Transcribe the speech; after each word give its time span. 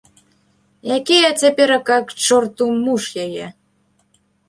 Які 0.97 1.15
я 1.19 1.29
цяперака, 1.43 1.99
к 2.09 2.19
чорту, 2.31 2.65
муж 2.91 3.03
яе? 3.29 3.45